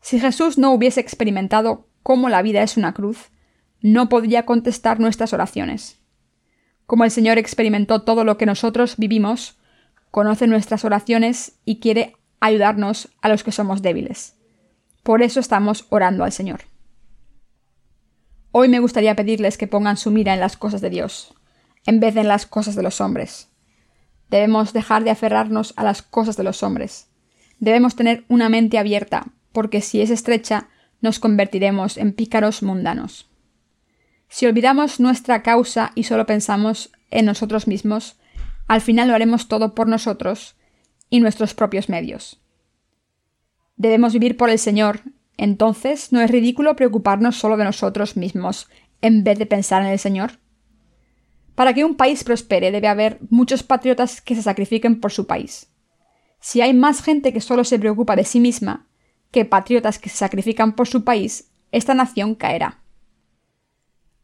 [0.00, 3.30] Si Jesús no hubiese experimentado cómo la vida es una cruz,
[3.80, 6.00] no podría contestar nuestras oraciones.
[6.84, 9.56] Como el Señor experimentó todo lo que nosotros vivimos,
[10.10, 14.34] conoce nuestras oraciones y quiere ayudarnos a los que somos débiles.
[15.04, 16.69] Por eso estamos orando al Señor.
[18.52, 21.34] Hoy me gustaría pedirles que pongan su mira en las cosas de Dios,
[21.86, 23.48] en vez de en las cosas de los hombres.
[24.28, 27.08] Debemos dejar de aferrarnos a las cosas de los hombres.
[27.60, 30.68] Debemos tener una mente abierta, porque si es estrecha,
[31.00, 33.28] nos convertiremos en pícaros mundanos.
[34.28, 38.16] Si olvidamos nuestra causa y solo pensamos en nosotros mismos,
[38.66, 40.56] al final lo haremos todo por nosotros
[41.08, 42.40] y nuestros propios medios.
[43.76, 45.02] Debemos vivir por el Señor,
[45.40, 48.68] entonces no es ridículo preocuparnos solo de nosotros mismos
[49.00, 50.32] en vez de pensar en el Señor.
[51.54, 55.72] Para que un país prospere debe haber muchos patriotas que se sacrifiquen por su país.
[56.40, 58.86] Si hay más gente que solo se preocupa de sí misma
[59.30, 62.82] que patriotas que se sacrifican por su país, esta nación caerá.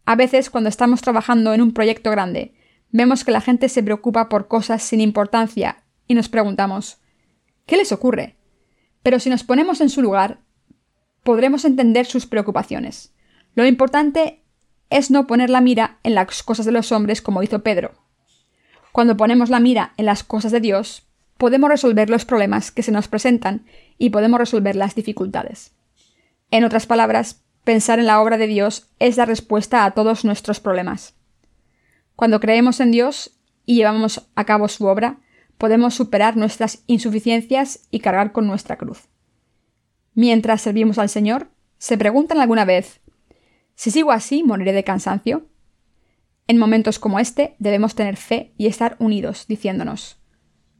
[0.04, 2.54] A veces, cuando estamos trabajando en un proyecto grande,
[2.90, 6.98] vemos que la gente se preocupa por cosas sin importancia y nos preguntamos
[7.64, 8.36] ¿qué les ocurre?
[9.02, 10.40] Pero si nos ponemos en su lugar,
[11.26, 13.12] podremos entender sus preocupaciones.
[13.56, 14.44] Lo importante
[14.90, 17.94] es no poner la mira en las cosas de los hombres como hizo Pedro.
[18.92, 21.04] Cuando ponemos la mira en las cosas de Dios,
[21.36, 23.66] podemos resolver los problemas que se nos presentan
[23.98, 25.72] y podemos resolver las dificultades.
[26.52, 30.60] En otras palabras, pensar en la obra de Dios es la respuesta a todos nuestros
[30.60, 31.14] problemas.
[32.14, 33.32] Cuando creemos en Dios
[33.64, 35.18] y llevamos a cabo su obra,
[35.58, 39.08] podemos superar nuestras insuficiencias y cargar con nuestra cruz.
[40.16, 43.00] Mientras servimos al Señor, ¿se preguntan alguna vez
[43.76, 45.46] si sigo así, moriré de cansancio.
[46.48, 50.18] En momentos como este debemos tener fe y estar unidos, diciéndonos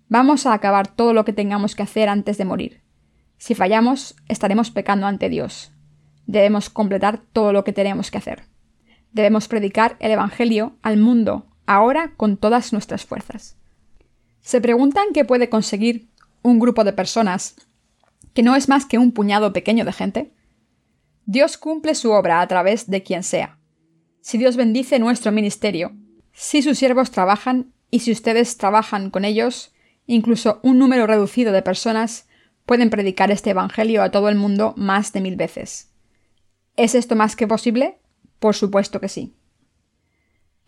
[0.09, 2.83] Vamos a acabar todo lo que tengamos que hacer antes de morir.
[3.37, 5.73] Si fallamos, estaremos pecando ante Dios.
[6.27, 8.45] Debemos completar todo lo que tenemos que hacer.
[9.13, 13.59] Debemos predicar el Evangelio al mundo, ahora con todas nuestras fuerzas.
[14.41, 16.09] ¿Se preguntan qué puede conseguir
[16.43, 17.57] un grupo de personas
[18.37, 20.31] que no es más que un puñado pequeño de gente?
[21.25, 23.59] Dios cumple su obra a través de quien sea.
[24.21, 25.93] Si Dios bendice nuestro ministerio,
[26.33, 29.73] si sus siervos trabajan y si ustedes trabajan con ellos,
[30.07, 32.29] incluso un número reducido de personas
[32.67, 35.95] pueden predicar este Evangelio a todo el mundo más de mil veces.
[36.77, 38.01] ¿Es esto más que posible?
[38.39, 39.35] Por supuesto que sí.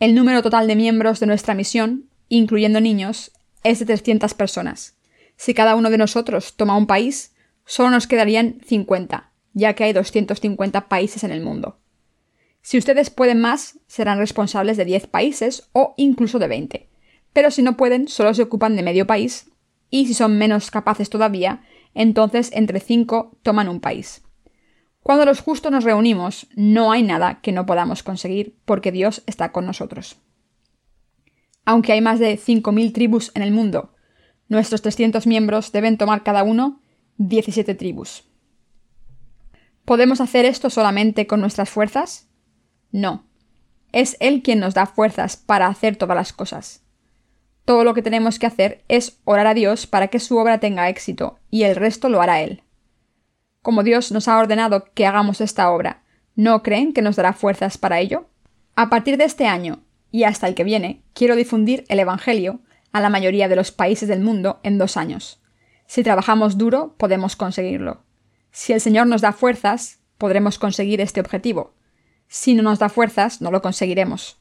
[0.00, 3.30] El número total de miembros de nuestra misión, incluyendo niños,
[3.62, 4.96] es de 300 personas.
[5.36, 7.34] Si cada uno de nosotros toma un país,
[7.68, 11.78] solo nos quedarían 50, ya que hay 250 países en el mundo.
[12.62, 16.88] Si ustedes pueden más, serán responsables de 10 países o incluso de 20.
[17.34, 19.50] Pero si no pueden, solo se ocupan de medio país,
[19.90, 24.22] y si son menos capaces todavía, entonces entre 5 toman un país.
[25.02, 29.52] Cuando los justos nos reunimos, no hay nada que no podamos conseguir, porque Dios está
[29.52, 30.16] con nosotros.
[31.66, 33.94] Aunque hay más de 5.000 tribus en el mundo,
[34.48, 36.80] nuestros 300 miembros deben tomar cada uno
[37.18, 38.22] 17 tribus.
[39.84, 42.28] ¿Podemos hacer esto solamente con nuestras fuerzas?
[42.92, 43.24] No.
[43.90, 46.84] Es Él quien nos da fuerzas para hacer todas las cosas.
[47.64, 50.88] Todo lo que tenemos que hacer es orar a Dios para que su obra tenga
[50.88, 52.62] éxito, y el resto lo hará Él.
[53.62, 56.04] Como Dios nos ha ordenado que hagamos esta obra,
[56.36, 58.28] ¿no creen que nos dará fuerzas para ello?
[58.76, 59.80] A partir de este año,
[60.12, 62.60] y hasta el que viene, quiero difundir el Evangelio
[62.92, 65.42] a la mayoría de los países del mundo en dos años.
[65.88, 68.04] Si trabajamos duro, podemos conseguirlo.
[68.50, 71.72] Si el Señor nos da fuerzas, podremos conseguir este objetivo.
[72.28, 74.38] Si no nos da fuerzas, no lo conseguiremos.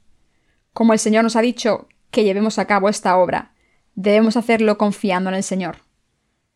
[0.74, 3.54] Como el Señor nos ha dicho que llevemos a cabo esta obra,
[3.96, 5.78] debemos hacerlo confiando en el Señor.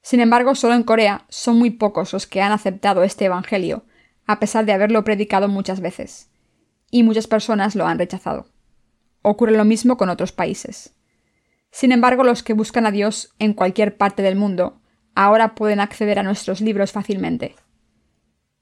[0.01, 3.85] Sin embargo, solo en Corea son muy pocos los que han aceptado este Evangelio,
[4.27, 6.29] a pesar de haberlo predicado muchas veces.
[6.89, 8.47] Y muchas personas lo han rechazado.
[9.21, 10.95] Ocurre lo mismo con otros países.
[11.71, 14.80] Sin embargo, los que buscan a Dios en cualquier parte del mundo
[15.15, 17.55] ahora pueden acceder a nuestros libros fácilmente.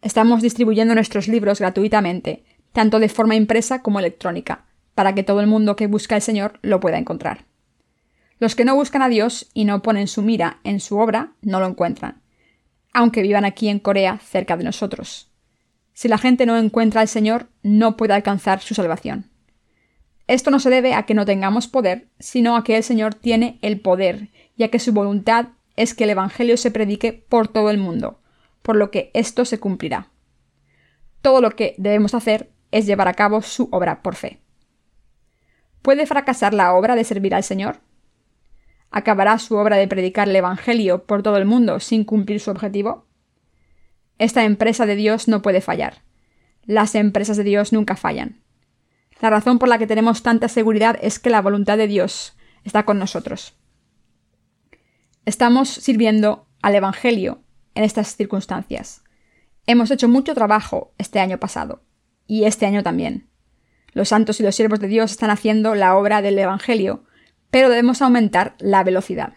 [0.02, 5.48] Estamos distribuyendo nuestros libros gratuitamente, tanto de forma impresa como electrónica, para que todo el
[5.48, 7.46] mundo que busca al Señor lo pueda encontrar.
[8.40, 11.60] Los que no buscan a Dios y no ponen su mira en su obra, no
[11.60, 12.22] lo encuentran,
[12.94, 15.30] aunque vivan aquí en Corea cerca de nosotros.
[15.94, 19.30] Si la gente no encuentra al Señor, no puede alcanzar su salvación.
[20.28, 23.60] Esto no se debe a que no tengamos poder, sino a que el Señor tiene
[23.62, 25.48] el poder, y a que su voluntad
[25.80, 28.20] es que el Evangelio se predique por todo el mundo,
[28.62, 30.12] por lo que esto se cumplirá.
[31.22, 34.42] Todo lo que debemos hacer es llevar a cabo su obra por fe.
[35.82, 37.80] ¿Puede fracasar la obra de servir al Señor?
[38.92, 43.08] ¿Acabará su obra de predicar el Evangelio por todo el mundo sin cumplir su objetivo?
[44.18, 46.04] Esta empresa de Dios no puede fallar.
[46.65, 48.42] Las empresas de Dios nunca fallan.
[49.22, 52.84] La razón por la que tenemos tanta seguridad es que la voluntad de Dios está
[52.84, 53.59] con nosotros.
[55.30, 57.44] Estamos sirviendo al Evangelio
[57.76, 59.04] en estas circunstancias.
[59.68, 61.84] Hemos hecho mucho trabajo este año pasado,
[62.26, 63.30] y este año también.
[63.94, 67.04] Los santos y los siervos de Dios están haciendo la obra del Evangelio,
[67.52, 69.34] pero debemos aumentar la velocidad.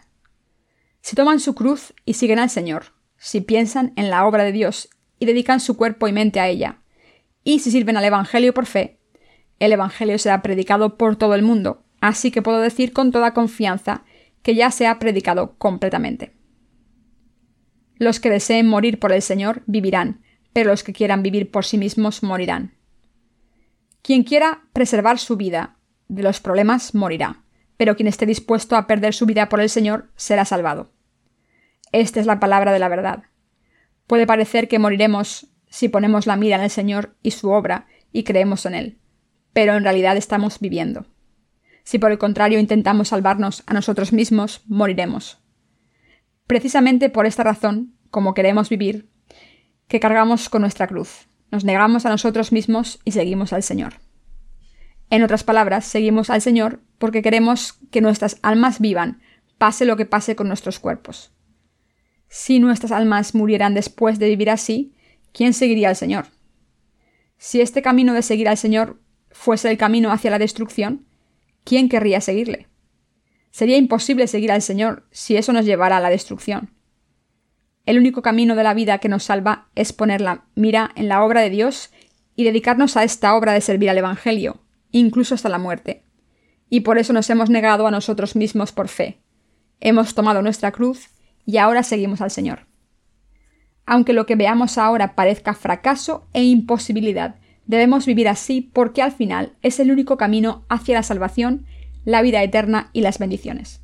[1.01, 2.85] Si toman su cruz y siguen al Señor,
[3.17, 6.79] si piensan en la obra de Dios y dedican su cuerpo y mente a ella,
[7.43, 8.97] y si sirven al Evangelio por fe,
[9.59, 14.05] el Evangelio será predicado por todo el mundo, así que puedo decir con toda confianza
[14.43, 16.33] que ya se ha predicado completamente.
[17.97, 21.77] Los que deseen morir por el Señor vivirán, pero los que quieran vivir por sí
[21.77, 22.75] mismos morirán.
[24.01, 25.77] Quien quiera preservar su vida
[26.09, 27.43] de los problemas morirá,
[27.77, 30.91] pero quien esté dispuesto a perder su vida por el Señor será salvado.
[31.91, 33.23] Esta es la palabra de la verdad.
[34.07, 38.23] Puede parecer que moriremos si ponemos la mira en el Señor y su obra y
[38.23, 38.97] creemos en Él,
[39.53, 41.05] pero en realidad estamos viviendo.
[41.83, 45.39] Si por el contrario intentamos salvarnos a nosotros mismos, moriremos.
[46.47, 49.09] Precisamente por esta razón, como queremos vivir,
[49.87, 53.95] que cargamos con nuestra cruz, nos negamos a nosotros mismos y seguimos al Señor.
[55.09, 59.21] En otras palabras, seguimos al Señor porque queremos que nuestras almas vivan,
[59.57, 61.31] pase lo que pase con nuestros cuerpos.
[62.27, 64.95] Si nuestras almas murieran después de vivir así,
[65.31, 66.25] ¿quién seguiría al Señor?
[67.37, 71.05] Si este camino de seguir al Señor fuese el camino hacia la destrucción,
[71.63, 72.67] ¿quién querría seguirle?
[73.51, 76.73] Sería imposible seguir al Señor si eso nos llevara a la destrucción.
[77.85, 81.23] El único camino de la vida que nos salva es poner la mira en la
[81.23, 81.91] obra de Dios
[82.35, 86.03] y dedicarnos a esta obra de servir al Evangelio, incluso hasta la muerte.
[86.69, 89.21] Y por eso nos hemos negado a nosotros mismos por fe.
[89.81, 91.09] Hemos tomado nuestra cruz
[91.45, 92.67] y ahora seguimos al Señor.
[93.85, 99.53] Aunque lo que veamos ahora parezca fracaso e imposibilidad, debemos vivir así porque al final
[99.61, 101.65] es el único camino hacia la salvación
[102.05, 103.81] la vida eterna y las bendiciones.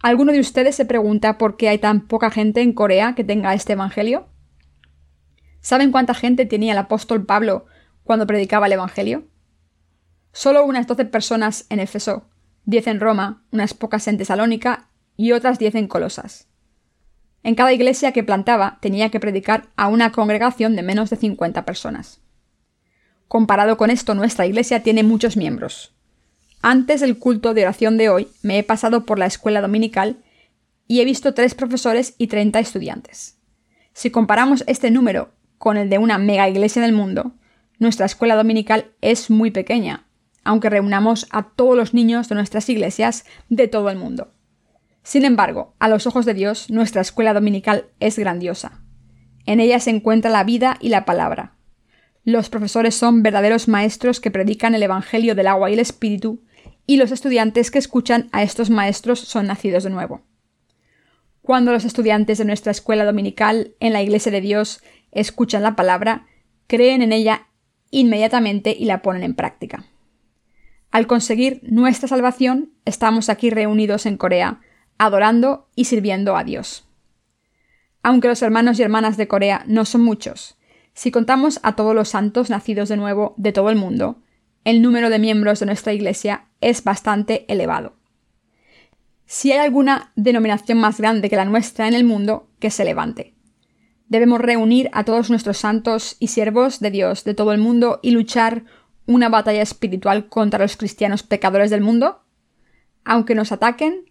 [0.00, 3.54] ¿Alguno de ustedes se pregunta por qué hay tan poca gente en Corea que tenga
[3.54, 4.28] este Evangelio?
[5.60, 7.66] ¿Saben cuánta gente tenía el apóstol Pablo
[8.04, 9.24] cuando predicaba el Evangelio?
[10.32, 12.28] Solo unas doce personas en Éfeso,
[12.64, 16.48] diez en Roma, unas pocas en Tesalónica y otras diez en Colosas.
[17.42, 21.64] En cada iglesia que plantaba tenía que predicar a una congregación de menos de cincuenta
[21.64, 22.20] personas.
[23.28, 25.94] Comparado con esto, nuestra iglesia tiene muchos miembros.
[26.62, 30.22] Antes del culto de oración de hoy, me he pasado por la escuela dominical
[30.88, 33.38] y he visto tres profesores y 30 estudiantes.
[33.92, 37.32] Si comparamos este número con el de una mega iglesia en el mundo,
[37.78, 40.06] nuestra escuela dominical es muy pequeña,
[40.44, 44.32] aunque reunamos a todos los niños de nuestras iglesias de todo el mundo.
[45.02, 48.82] Sin embargo, a los ojos de Dios, nuestra escuela dominical es grandiosa.
[49.44, 51.55] En ella se encuentra la vida y la palabra.
[52.26, 56.42] Los profesores son verdaderos maestros que predican el Evangelio del agua y el Espíritu
[56.84, 60.22] y los estudiantes que escuchan a estos maestros son nacidos de nuevo.
[61.40, 66.26] Cuando los estudiantes de nuestra escuela dominical en la Iglesia de Dios escuchan la palabra,
[66.66, 67.46] creen en ella
[67.92, 69.84] inmediatamente y la ponen en práctica.
[70.90, 74.62] Al conseguir nuestra salvación, estamos aquí reunidos en Corea,
[74.98, 76.88] adorando y sirviendo a Dios.
[78.02, 80.56] Aunque los hermanos y hermanas de Corea no son muchos,
[80.96, 84.22] si contamos a todos los santos nacidos de nuevo de todo el mundo,
[84.64, 87.96] el número de miembros de nuestra Iglesia es bastante elevado.
[89.26, 93.34] Si hay alguna denominación más grande que la nuestra en el mundo, que se levante.
[94.08, 98.12] Debemos reunir a todos nuestros santos y siervos de Dios de todo el mundo y
[98.12, 98.64] luchar
[99.04, 102.22] una batalla espiritual contra los cristianos pecadores del mundo.
[103.04, 104.10] Aunque nos ataquen,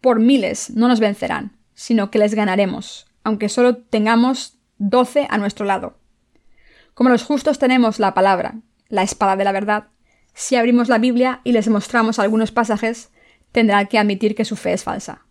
[0.00, 5.64] por miles no nos vencerán, sino que les ganaremos, aunque solo tengamos doce a nuestro
[5.64, 5.96] lado.
[6.94, 8.56] Como los justos tenemos la palabra,
[8.88, 9.88] la espada de la verdad,
[10.34, 13.10] si abrimos la Biblia y les mostramos algunos pasajes,
[13.52, 15.26] tendrán que admitir que su fe es falsa.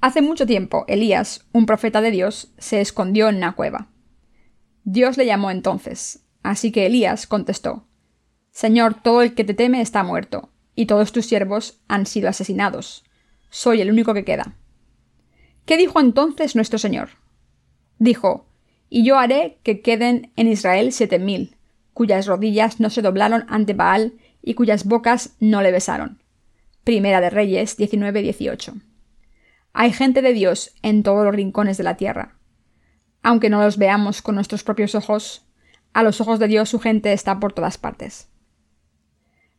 [0.00, 3.88] Hace mucho tiempo, Elías, un profeta de Dios, se escondió en una cueva.
[4.84, 7.88] Dios le llamó entonces, así que Elías contestó,
[8.50, 13.04] Señor, todo el que te teme está muerto, y todos tus siervos han sido asesinados.
[13.50, 14.56] Soy el único que queda.
[15.64, 17.23] ¿Qué dijo entonces nuestro Señor?
[17.98, 18.46] Dijo,
[18.90, 21.56] Y yo haré que queden en Israel siete mil,
[21.92, 26.22] cuyas rodillas no se doblaron ante Baal y cuyas bocas no le besaron.
[26.84, 28.80] Primera de Reyes 19-18.
[29.72, 32.36] Hay gente de Dios en todos los rincones de la tierra.
[33.22, 35.46] Aunque no los veamos con nuestros propios ojos,
[35.94, 38.28] a los ojos de Dios su gente está por todas partes.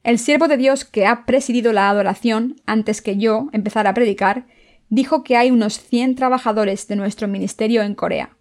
[0.04, 4.46] El siervo de Dios que ha presidido la adoración antes que yo empezara a predicar,
[4.90, 8.38] dijo que hay unos 100 trabajadores de nuestro ministerio en Corea,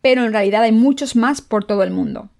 [0.00, 2.30] pero en realidad hay muchos más por todo el mundo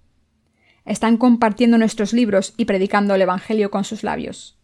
[0.85, 4.57] están compartiendo nuestros libros y predicando el Evangelio con sus labios.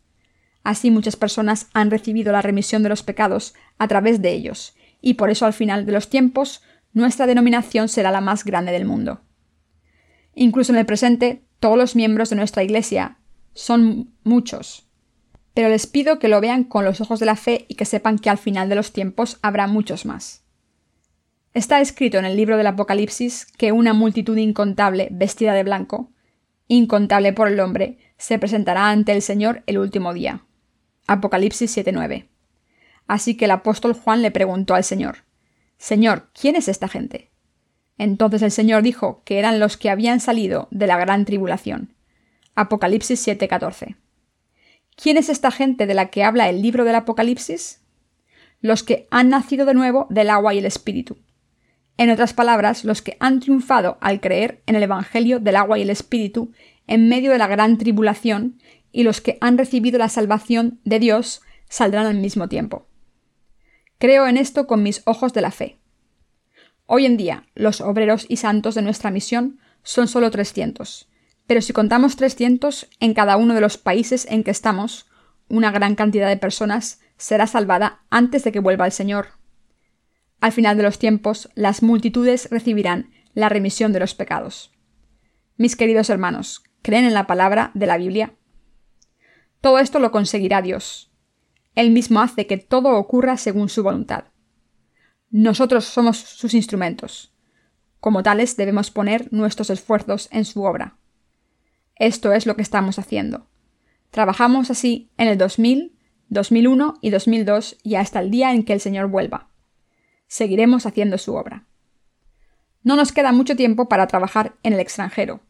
[0.64, 5.16] Así muchas personas han recibido la remisión de los pecados a través de ellos, y
[5.16, 6.62] por eso al final de los tiempos
[6.94, 9.22] nuestra denominación será la más grande del mundo.
[10.36, 13.18] Incluso en el presente, todos los miembros de nuestra Iglesia
[13.54, 14.88] son muchos.
[15.54, 18.20] Pero les pido que lo vean con los ojos de la fe y que sepan
[18.20, 20.44] que al final de los tiempos habrá muchos más.
[21.54, 26.12] Está escrito en el libro del Apocalipsis que una multitud incontable vestida de blanco,
[26.70, 30.46] incontable por el hombre, se presentará ante el Señor el último día.
[31.08, 32.30] Apocalipsis 7:9.
[33.08, 35.26] Así que el apóstol Juan le preguntó al Señor,
[35.78, 37.32] Señor, ¿quién es esta gente?
[37.98, 41.94] Entonces el Señor dijo que eran los que habían salido de la gran tribulación.
[42.56, 43.98] Apocalipsis 7:14.
[45.02, 47.82] ¿Quién es esta gente de la que habla el libro del Apocalipsis?
[48.62, 51.18] Los que han nacido de nuevo del agua y el Espíritu.
[51.98, 55.82] En otras palabras, los que han triunfado al creer en el Evangelio del agua y
[55.82, 56.52] el Espíritu
[56.86, 58.60] en medio de la gran tribulación,
[58.92, 62.86] y los que han recibido la salvación de Dios saldrán al mismo tiempo.
[63.98, 65.80] Creo en esto con mis ojos de la fe.
[66.86, 71.10] Hoy en día, los obreros y santos de nuestra misión son solo 300,
[71.52, 75.10] pero si contamos 300 en cada uno de los países en que estamos,
[75.50, 79.32] una gran cantidad de personas será salvada antes de que vuelva el Señor.
[80.40, 84.72] Al final de los tiempos, las multitudes recibirán la remisión de los pecados.
[85.58, 88.34] Mis queridos hermanos, ¿creen en la palabra de la Biblia?
[89.60, 91.12] Todo esto lo conseguirá Dios.
[91.76, 94.24] Él mismo hace que todo ocurra según su voluntad.
[95.30, 97.36] Nosotros somos sus instrumentos.
[98.00, 101.01] Como tales debemos poner nuestros esfuerzos en su obra.
[102.02, 103.46] Esto es lo que estamos haciendo.
[104.10, 105.96] Trabajamos así en el 2000,
[106.30, 109.50] 2001 y 2002 y hasta el día en que el Señor vuelva.
[110.26, 111.68] Seguiremos haciendo su obra.
[112.82, 115.42] No nos queda mucho tiempo para trabajar en el extranjero.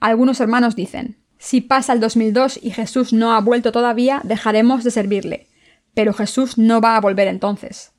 [0.00, 4.90] Algunos hermanos dicen, si pasa el 2002 y Jesús no ha vuelto todavía, dejaremos de
[4.90, 5.46] servirle.
[5.94, 7.92] Pero Jesús no va a volver entonces.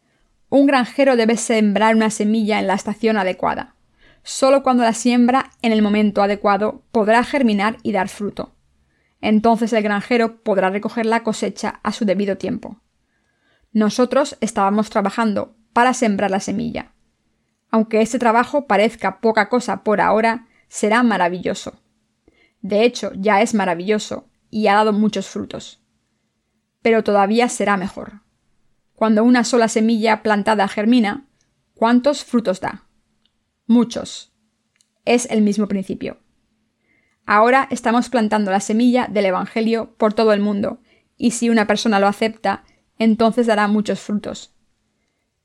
[0.50, 3.76] Un granjero debe sembrar una semilla en la estación adecuada.
[4.24, 8.54] Solo cuando la siembra en el momento adecuado podrá germinar y dar fruto.
[9.20, 12.82] Entonces el granjero podrá recoger la cosecha a su debido tiempo.
[13.72, 16.92] Nosotros estábamos trabajando para sembrar la semilla.
[17.70, 21.82] Aunque este trabajo parezca poca cosa por ahora, será maravilloso.
[22.62, 25.82] De hecho, ya es maravilloso y ha dado muchos frutos.
[26.82, 28.22] Pero todavía será mejor.
[28.94, 31.26] Cuando una sola semilla plantada germina,
[31.74, 32.86] ¿cuántos frutos da?
[33.72, 34.34] Muchos.
[35.06, 36.18] Es el mismo principio.
[37.26, 40.82] Ahora estamos plantando la semilla del Evangelio por todo el mundo,
[41.16, 42.66] y si una persona lo acepta,
[43.00, 44.54] entonces dará muchos frutos.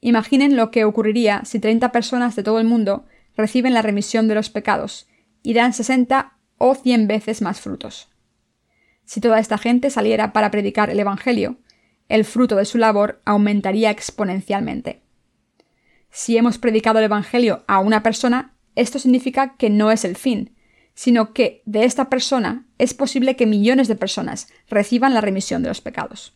[0.00, 3.04] Imaginen lo que ocurriría si 30 personas de todo el mundo
[3.36, 5.06] reciben la remisión de los pecados
[5.44, 8.08] y dan 60 o cien veces más frutos.
[9.04, 11.58] Si toda esta gente saliera para predicar el Evangelio,
[12.08, 15.05] el fruto de su labor aumentaría exponencialmente.
[16.16, 20.56] Si hemos predicado el Evangelio a una persona, esto significa que no es el fin,
[20.94, 25.68] sino que de esta persona es posible que millones de personas reciban la remisión de
[25.68, 26.34] los pecados.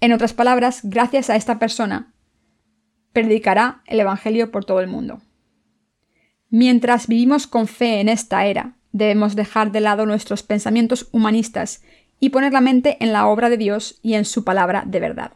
[0.00, 2.14] En otras palabras, gracias a esta persona,
[3.12, 5.20] predicará el Evangelio por todo el mundo.
[6.48, 11.82] Mientras vivimos con fe en esta era, Debemos dejar de lado nuestros pensamientos humanistas
[12.20, 15.32] y poner la mente en la obra de Dios y en su palabra de verdad.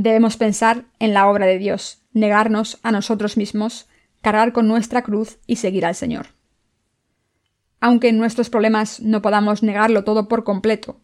[0.00, 3.88] Debemos pensar en la obra de Dios, negarnos a nosotros mismos,
[4.22, 6.28] cargar con nuestra cruz y seguir al Señor.
[7.80, 11.00] Aunque en nuestros problemas no podamos negarlo todo por completo,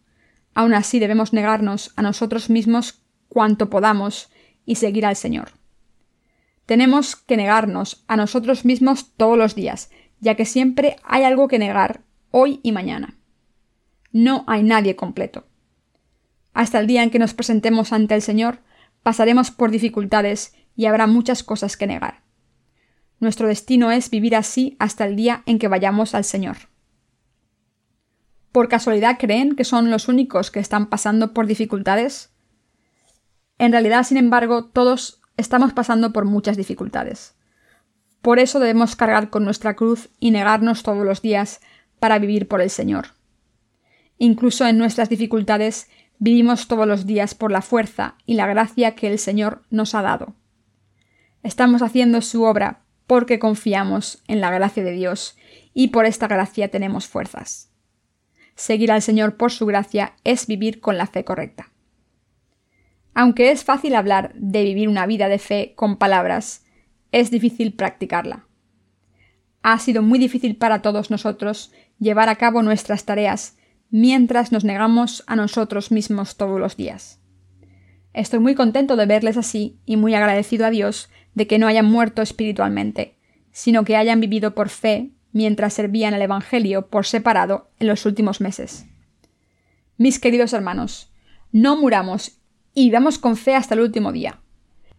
[0.53, 4.29] aún así debemos negarnos a nosotros mismos cuanto podamos
[4.65, 5.49] y seguir al Señor.
[6.65, 9.91] Tenemos que negarnos a nosotros mismos todos los días,
[10.21, 11.99] ya que siempre hay algo que negar,
[12.31, 13.17] hoy y mañana.
[14.13, 15.43] No hay nadie completo.
[16.53, 18.59] Hasta el día en que nos presentemos ante el Señor,
[19.05, 22.23] pasaremos por dificultades y habrá muchas cosas que negar.
[23.19, 26.57] Nuestro destino es vivir así hasta el día en que vayamos al Señor.
[28.51, 32.31] ¿Por casualidad creen que son los únicos que están pasando por dificultades?
[33.59, 37.35] En realidad, sin embargo, todos estamos pasando por muchas dificultades.
[38.23, 41.61] Por eso debemos cargar con nuestra cruz y negarnos todos los días
[41.99, 43.09] para vivir por el Señor.
[44.17, 49.07] Incluso en nuestras dificultades vivimos todos los días por la fuerza y la gracia que
[49.07, 50.35] el Señor nos ha dado.
[51.43, 55.37] Estamos haciendo su obra porque confiamos en la gracia de Dios
[55.73, 57.71] y por esta gracia tenemos fuerzas.
[58.55, 61.71] Seguir al Señor por su gracia es vivir con la fe correcta.
[63.13, 66.65] Aunque es fácil hablar de vivir una vida de fe con palabras,
[67.11, 68.45] es difícil practicarla.
[69.61, 73.57] Ha sido muy difícil para todos nosotros llevar a cabo nuestras tareas
[73.95, 77.21] mientras nos negamos a nosotros mismos todos los días.
[78.11, 81.85] Estoy muy contento de verles así y muy agradecido a Dios de que no hayan
[81.85, 83.17] muerto espiritualmente,
[83.53, 88.41] sino que hayan vivido por fe mientras servían el Evangelio por separado en los últimos
[88.41, 88.85] meses.
[89.97, 91.13] Mis queridos hermanos,
[91.53, 92.41] no muramos
[92.73, 94.41] y vivamos con fe hasta el último día.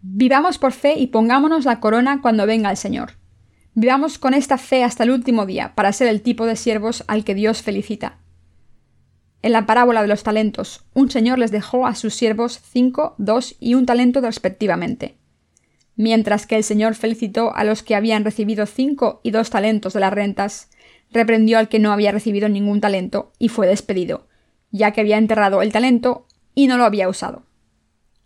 [0.01, 3.13] Vivamos por fe y pongámonos la corona cuando venga el Señor.
[3.75, 7.25] Vivamos con esta fe hasta el último día para ser el tipo de siervos al
[7.25, 8.21] que Dios felicita.
[9.43, 13.57] En la parábola de los talentos, un señor les dejó a sus siervos cinco, dos
[13.61, 15.17] y un talento respectivamente
[15.97, 20.01] mientras que el Señor felicitó a los que habían recibido cinco y dos talentos de
[20.01, 20.71] las rentas,
[21.11, 24.29] reprendió al que no había recibido ningún talento y fue despedido,
[24.71, 27.45] ya que había enterrado el talento y no lo había usado.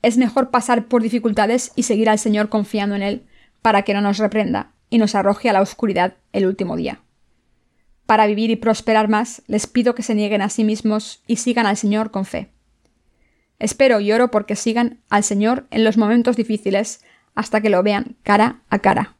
[0.02, 3.26] Es mejor pasar por dificultades y seguir al Señor confiando en Él,
[3.62, 7.00] para que no nos reprenda y nos arroje a la oscuridad el último día.
[8.11, 11.64] Para vivir y prosperar más, les pido que se nieguen a sí mismos y sigan
[11.66, 12.50] al Señor con fe.
[13.61, 17.04] Espero y oro porque sigan al Señor en los momentos difíciles,
[17.36, 19.20] hasta que lo vean cara a cara.